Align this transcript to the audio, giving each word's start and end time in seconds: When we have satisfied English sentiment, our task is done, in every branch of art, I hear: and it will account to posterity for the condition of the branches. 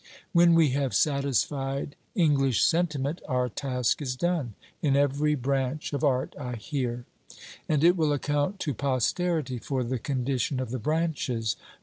When 0.33 0.55
we 0.55 0.69
have 0.71 0.95
satisfied 0.95 1.95
English 2.15 2.63
sentiment, 2.63 3.21
our 3.29 3.49
task 3.49 4.01
is 4.01 4.15
done, 4.15 4.55
in 4.81 4.95
every 4.95 5.35
branch 5.35 5.93
of 5.93 6.03
art, 6.03 6.33
I 6.39 6.55
hear: 6.55 7.05
and 7.69 7.83
it 7.83 7.95
will 7.95 8.11
account 8.11 8.59
to 8.61 8.73
posterity 8.73 9.59
for 9.59 9.83
the 9.83 9.99
condition 9.99 10.59
of 10.59 10.71
the 10.71 10.79
branches. 10.79 11.55